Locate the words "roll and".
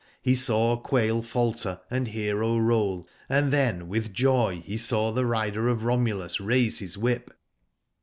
2.57-3.53